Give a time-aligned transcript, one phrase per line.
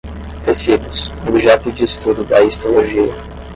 [0.45, 3.13] Tecidos: objeto de estudo da histologia